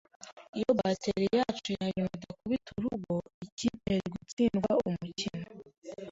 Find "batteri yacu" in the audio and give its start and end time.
0.79-1.69